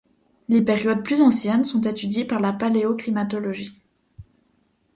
[0.49, 3.79] Les périodes plus anciennes sont étudiées par la paléoclimatologie.